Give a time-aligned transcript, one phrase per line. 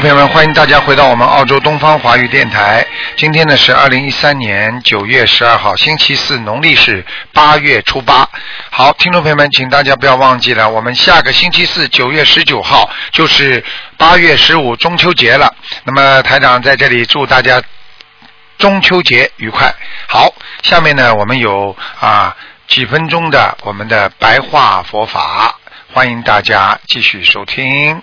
[0.00, 2.86] 朋友们，欢迎大家回到我们澳洲东方华语电台。
[3.18, 8.26] 今天呢是二零一三年九月十二号，星期四，农历是八月初八。
[8.70, 13.62] 好，听众朋友们，请大家不要忘记了，我们下个星期四九月十九号就是
[13.98, 15.54] 八月十五中秋节了。
[15.84, 17.62] 那么台长在这里祝大家
[18.56, 19.70] 中秋节愉快。
[20.08, 20.32] 好，
[20.62, 22.34] 下面呢我们有啊
[22.66, 25.56] 几分钟的我们的白话佛法，
[25.92, 28.00] 欢迎大家继续收听。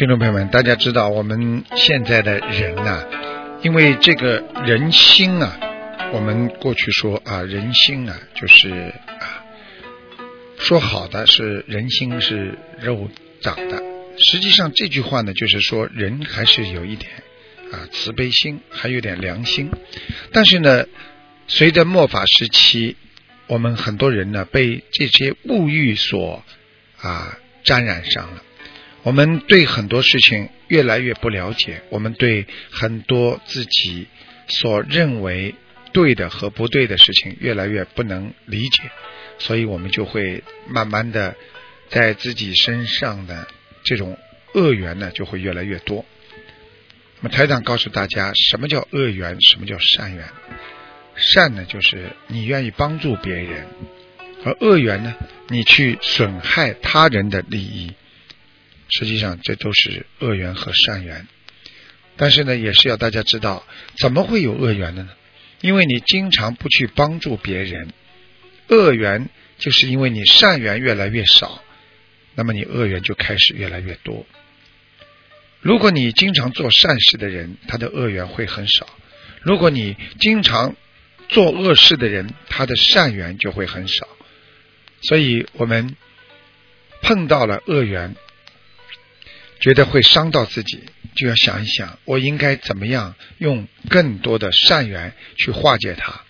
[0.00, 3.04] 听众朋友们，大家知道我们现在的人呐、
[3.62, 5.60] 因为这个人心啊，
[6.14, 9.44] 我们过去说啊，人心啊，就是啊，
[10.56, 11.26] 说好的。
[11.26, 13.10] 是人心是肉
[13.42, 13.82] 长的，
[14.16, 17.10] 实际上这句话呢，就是说人还是有一点
[17.70, 19.68] 啊慈悲心，还有点良心，
[20.32, 20.86] 但是呢，
[21.46, 22.96] 随着末法时期，
[23.48, 26.42] 我们很多人呢被这些物欲所
[27.02, 28.44] 啊沾染上了。
[29.02, 34.06] 我们对很多事情越来越不了解，我们对很多自己
[34.46, 35.54] 所认为
[35.92, 38.90] 对的和不对的事情越来越不能理解，
[39.38, 41.34] 所以我们就会慢慢的
[41.88, 43.48] 在自己身上的
[43.84, 44.18] 这种
[44.54, 46.04] 恶缘呢就会越来越多。
[47.20, 50.24] 那么台长告诉大家，什么叫恶缘，什么叫善缘？
[51.16, 53.64] 善呢，就是你愿意帮助别人；
[54.44, 55.14] 而恶缘呢，
[55.48, 57.92] 你去损害他人的利益。
[58.90, 61.26] 实际上，这都是恶缘和善缘。
[62.16, 63.64] 但是呢，也是要大家知道，
[63.96, 65.10] 怎么会有恶缘的呢？
[65.62, 67.92] 因为你经常不去帮助别人，
[68.68, 69.28] 恶缘
[69.58, 71.62] 就是因为你善缘越来越少，
[72.34, 74.26] 那么你恶缘就开始越来越多。
[75.60, 78.86] 如果你经常做善事的人，他的恶缘会很少；
[79.42, 80.74] 如果你经常
[81.28, 84.08] 做恶事的人，他的善缘就会很少。
[85.02, 85.94] 所以我们
[87.02, 88.14] 碰到了恶缘。
[89.60, 90.80] 觉得会伤到自己，
[91.14, 96.22] 就要想一想，我应该怎么样用更多的善缘去化解它。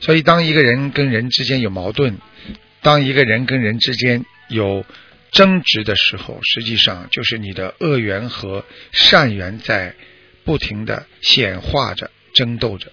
[0.00, 2.18] 所以，当一个人跟人之间有矛盾，
[2.80, 4.86] 当一个人跟人之间有
[5.32, 9.94] 争执的时候，实际上就是你的恶缘和善缘在
[10.44, 12.92] 不停的显化着、争斗着。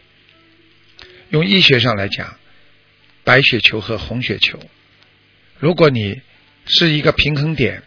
[1.29, 2.35] 用医学上来讲，
[3.23, 4.59] 白血球和红血球，
[5.59, 6.21] 如果你
[6.65, 7.83] 是一个平衡点。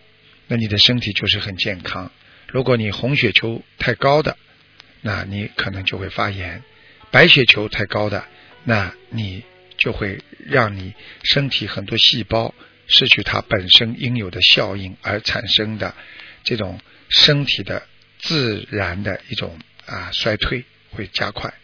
[0.52, 2.12] 那你的身体就是很健康。
[2.46, 4.36] 如果你红血球太高的，
[5.00, 6.60] 那你可能就会发炎；
[7.10, 8.26] 白血球太高的，
[8.64, 9.42] 那你
[9.78, 10.92] 就会让你
[11.24, 12.54] 身体很多细胞
[12.86, 15.94] 失去它本身应有的效应，而产生的
[16.44, 17.86] 这种身体的
[18.18, 21.54] 自然的一种啊衰退会加快。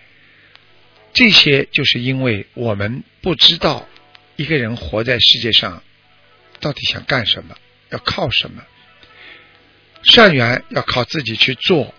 [1.13, 3.87] 这些就是因为我们不知道
[4.37, 5.83] 一个人活在世界上
[6.59, 7.55] 到底想干什么，
[7.91, 8.65] 要靠什么。
[10.05, 11.95] 善缘要靠自己去做，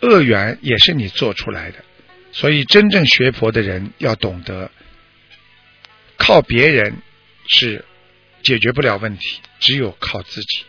[0.00, 1.84] 恶缘也是你做出来的。
[2.32, 4.70] 所以，真正学佛的人要懂得，
[6.16, 7.02] 靠别人
[7.48, 7.84] 是
[8.42, 10.64] 解决不了问题，只有靠自己，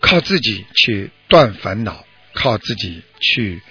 [0.00, 3.62] 靠自己去断烦恼，靠自己去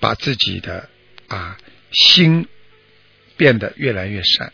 [0.00, 0.88] 把自己的
[1.28, 1.58] 啊
[1.90, 2.46] 心
[3.36, 4.52] 变得越来越善。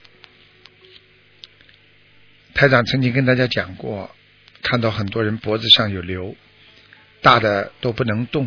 [2.55, 4.15] 台长曾经跟大家讲过。
[4.69, 6.37] 看到很多人脖子上有瘤，
[7.23, 8.47] 大的都不能动，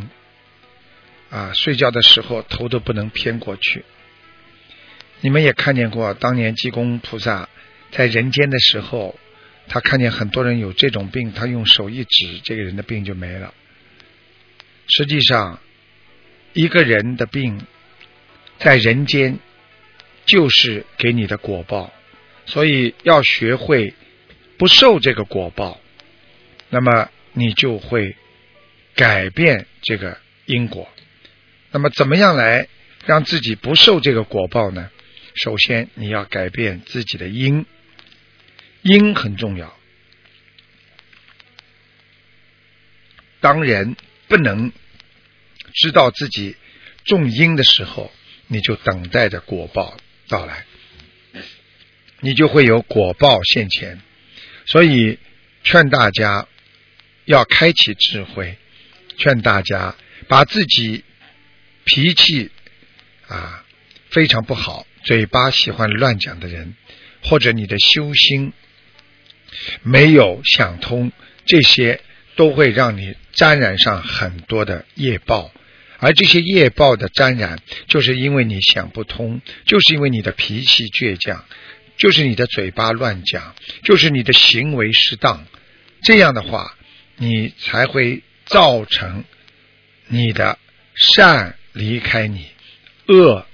[1.31, 3.83] 啊，睡觉的时候头都不能偏过去。
[5.21, 7.50] 你们也看见过，当年济公菩萨
[7.91, 9.18] 在人间的时候，
[9.68, 13.56] 他看见很多人有这种病，他用手一指，这个人的病就没了。
[14.85, 15.59] 实际上，
[16.53, 17.65] 一个人的病
[18.59, 19.39] 在人间
[20.27, 21.91] 就是给你的果报，
[22.45, 23.95] 所以要学会
[24.59, 25.81] 不受这个果报。
[26.73, 28.15] 那么你就会
[28.95, 30.89] 改变这个因果。
[31.69, 32.69] 那么怎么样来
[33.06, 34.89] 让自己不受这个果报呢？
[35.35, 37.65] 首先你要改变自己的因，
[38.81, 39.77] 因很重要。
[43.41, 43.97] 当人
[44.29, 44.71] 不能
[45.73, 46.56] 知道自己
[47.03, 48.12] 种因的时候，
[48.47, 49.97] 你就等待着果报
[50.29, 50.65] 到来，
[52.21, 54.00] 你就会有果报现前。
[54.65, 55.19] 所以
[55.63, 56.47] 劝大家。
[57.25, 58.57] 要开启智慧，
[59.18, 59.95] 劝大家
[60.27, 61.03] 把自己
[61.85, 62.51] 脾气
[63.27, 63.63] 啊
[64.09, 66.75] 非常不好，嘴巴喜欢乱讲的人，
[67.23, 68.53] 或者你的修心
[69.83, 71.12] 没有想通，
[71.45, 72.01] 这些
[72.35, 75.51] 都会让你沾染上很多的业报。
[76.00, 81.45] 而这些业报的沾染，就是因为你想不通，就是因为你的脾气倔强，
[81.95, 85.45] 就是你的嘴巴乱讲，就是你的行为失当。
[86.03, 86.75] 这样的话，
[87.21, 89.23] 你才会造成
[90.07, 90.57] 你的
[90.95, 92.47] 善离开你，
[93.06, 93.45] 恶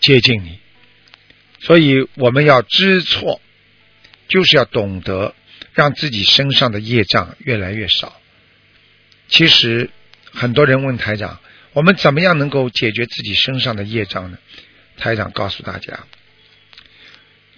[0.00, 0.58] 接近你。
[1.60, 3.40] 所以我们要知错，
[4.28, 5.34] 就是要懂得
[5.72, 8.20] 让自己身上的业障越来越少。
[9.28, 9.88] 其实
[10.30, 11.40] 很多人问台长。
[11.72, 14.38] 我们怎么样能够解决自己身上的业障呢？
[14.96, 16.06] 台长告诉大家：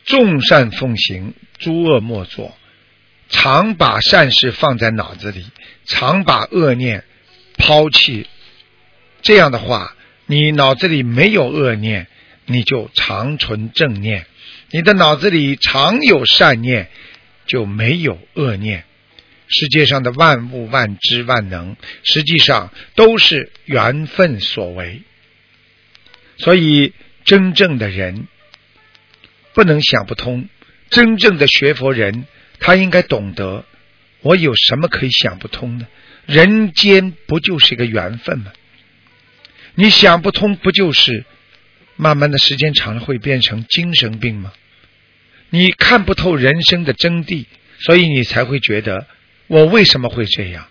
[0.05, 2.57] 众善奉行，诸恶莫作。
[3.29, 5.45] 常把善事放在脑子里，
[5.85, 7.05] 常把恶念
[7.57, 8.27] 抛弃。
[9.23, 9.95] 这样的话，
[10.27, 12.07] 你脑子里没有恶念，
[12.47, 14.23] 你就常存正念；
[14.71, 16.89] 你的脑子里常有善念，
[17.47, 18.85] 就没有恶念。
[19.49, 25.03] 世界上的万物、万知、万能，实际上都是缘分所为。
[26.37, 26.93] 所以，
[27.25, 28.29] 真正的人
[29.55, 30.49] 不能想不通。
[30.91, 32.27] 真正的学佛人，
[32.60, 33.64] 他应该懂得：
[34.22, 35.87] 我有什么可以想不通呢？
[36.26, 38.52] 人间不就是一个缘分吗？
[39.75, 41.25] 你想不通，不就是
[41.96, 44.52] 慢慢的时间长了会变成精神病吗？
[45.50, 47.46] 你看不透人生的真谛，
[47.78, 49.06] 所以你才会觉得。
[49.46, 50.69] 我为什么会这样？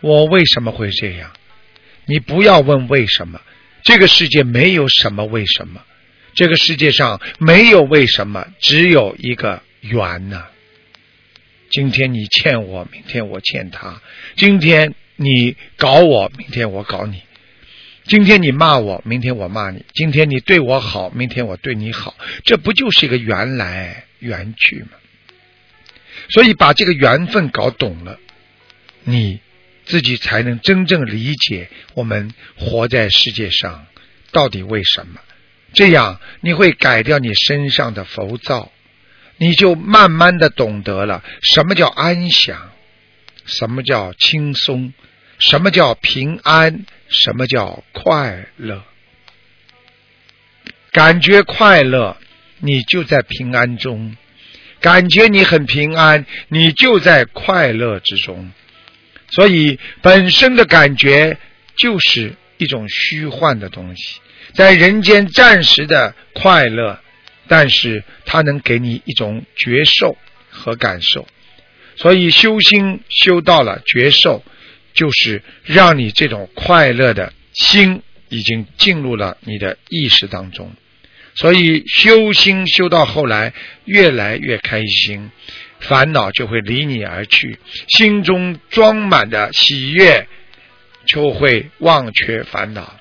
[0.00, 1.32] 我为什么会这样？
[2.06, 3.40] 你不要问为什么。
[3.82, 5.82] 这个世界没有什么为什么，
[6.34, 10.46] 这个世界上没有为什么，只有一个缘呐。
[11.70, 14.02] 今天你欠我，明天我欠他；
[14.36, 17.18] 今天你搞我，明天我搞你；
[18.04, 22.16] 今天你骂我，明天我骂你；今天你对我好，明天我对你好。
[22.44, 24.90] 这不就是一个缘来缘去吗？
[26.28, 28.18] 所以把这个缘分搞懂了，
[29.04, 29.40] 你
[29.84, 33.86] 自己才能真正理解我们活在世界上
[34.32, 35.20] 到底为什么。
[35.72, 38.72] 这样你会改掉你身上的浮躁，
[39.40, 42.72] 你就慢慢的懂得了什么叫安详，
[43.46, 44.92] 什么叫轻松，
[45.38, 48.84] 什么叫平安，什么叫快乐。
[50.92, 52.18] 感觉快乐，
[52.58, 54.14] 你就在平安中。
[54.78, 58.52] 感觉你很平安，你就在快乐之中，
[59.30, 61.38] 所以本身的感觉
[61.76, 64.20] 就是一种虚幻的东西，
[64.52, 67.00] 在人间暂时的快乐，
[67.50, 70.16] 但是它能给你一种觉受
[70.50, 71.26] 和感受，
[71.96, 74.44] 所以修心修到了觉受，
[74.94, 80.72] 就是让你这种快乐的心已经进入了你的意识当中。
[81.34, 83.52] 所以修心修到后来
[83.84, 85.32] 越来越开心，
[85.80, 87.58] 烦恼就会离你而去，
[87.88, 90.28] 心中装满的喜悦
[91.04, 92.99] 就会忘却烦恼。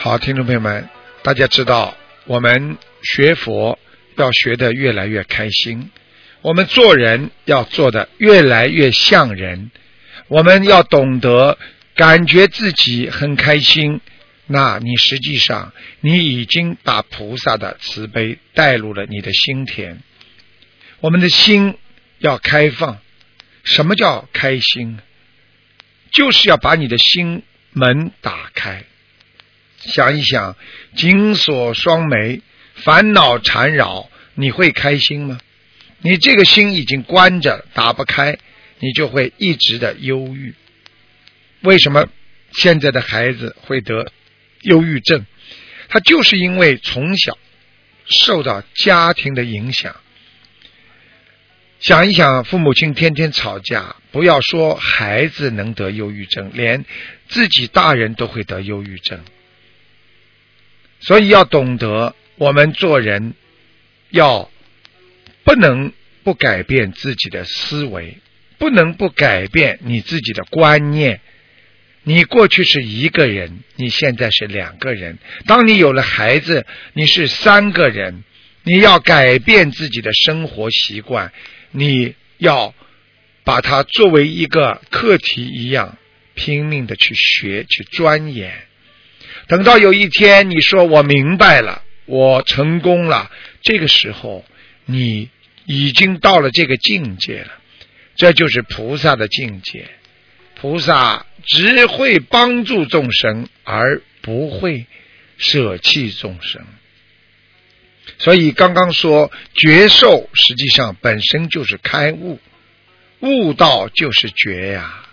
[0.00, 0.88] 好，听众朋友们，
[1.24, 3.80] 大家知道我们学佛
[4.14, 5.90] 要学的越来越开心。
[6.40, 9.72] 我们做人要做的越来越像人，
[10.28, 11.58] 我们要懂得
[11.96, 14.00] 感觉自己很开心，
[14.46, 19.98] 那你实际上你已经把菩萨的慈悲带入了你的心田。
[21.00, 21.76] 我们的心
[22.18, 22.98] 要开放，
[23.64, 25.00] 什么叫开心？
[26.12, 28.84] 就是要把你的心门打开。
[29.80, 30.56] 想一想，
[30.94, 32.40] 紧锁双眉，
[32.74, 35.38] 烦恼缠绕，你会开心吗？
[36.00, 38.38] 你这个心已经关着，打不开，
[38.80, 40.54] 你就会一直的忧郁。
[41.62, 42.06] 为什么
[42.52, 44.12] 现在的孩子会得
[44.62, 45.26] 忧郁症？
[45.88, 47.38] 他就是因为从小
[48.06, 49.96] 受到家庭的影响。
[51.80, 56.84] 想一想，父母亲天天吵架，不要说孩子能得忧郁症，连
[57.28, 59.20] 自己大人都会得忧郁症。
[61.00, 63.34] 所以要懂得，我们做人
[64.10, 64.50] 要。
[65.44, 68.18] 不能不改变自己的思维，
[68.58, 71.22] 不能不改变你自己的观念。
[72.02, 75.16] 你过去是一个人，你现在是两个人。
[75.46, 78.24] 当你有了孩子，你是三个人。
[78.62, 81.32] 你要改变自己的生活习惯，
[81.70, 82.74] 你要
[83.42, 85.96] 把它作为一个课题一样，
[86.34, 88.67] 拼命的去学、去钻研。
[89.48, 93.30] 等到有一天你说我明白了，我成功了。
[93.62, 94.44] 这个时候，
[94.84, 95.30] 你
[95.64, 97.52] 已经到了这个境界了，
[98.14, 99.88] 这就是菩萨的境界。
[100.54, 104.86] 菩萨只会帮助众生，而不会
[105.36, 106.62] 舍弃众生。
[108.18, 112.38] 所以刚刚说觉受，实际上本身就是开悟，
[113.20, 115.07] 悟道就是觉呀。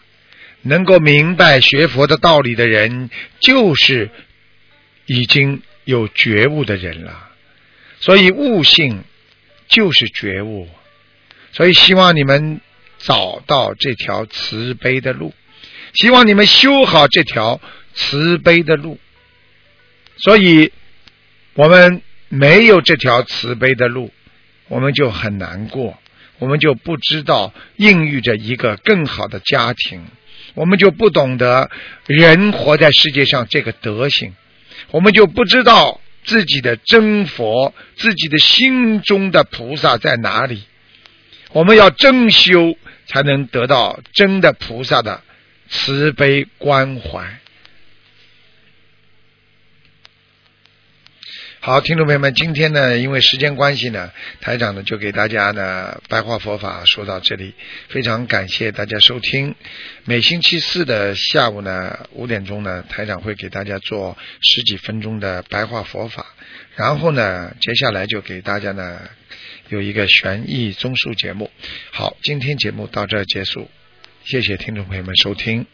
[0.68, 4.10] 能够明白学佛的道理的人，就是
[5.06, 7.30] 已经有觉悟的人了。
[8.00, 9.04] 所以悟性
[9.68, 10.68] 就是觉悟。
[11.52, 12.62] 所以希望你们
[12.98, 15.36] 找到这条慈悲的路，
[15.94, 17.62] 希望你们修好这条
[17.94, 19.00] 慈悲的路。
[20.18, 20.72] 所以
[21.54, 24.12] 我们没有这条慈悲的路，
[24.68, 26.00] 我们就很难过，
[26.40, 30.04] 我们就不知道孕育着一个更好的家庭。
[30.56, 31.70] 我们就不懂得
[32.08, 34.34] 人活在世界上这个德行，
[34.92, 40.64] 我们就不知道自己的真佛，自己的心中的菩萨在哪里。
[41.52, 45.22] 我们要真修，才能得到真的菩萨的
[45.70, 47.40] 慈悲关怀。
[51.66, 57.56] 好，听众朋友们，今天呢，因为时间关系呢，台长呢就给大家呢白话佛法说到这里，
[57.90, 59.56] 非常感谢大家收听。
[60.04, 66.28] 每星期四的下午呢五点钟呢，台长会给大家做十几分钟的白话佛法，
[66.76, 69.00] 然后呢，接下来就给大家呢
[69.70, 71.50] 有一个悬疑综述节目。
[71.92, 73.72] 好，今天节目到这结束，
[74.24, 75.66] 谢谢听众朋友们收听。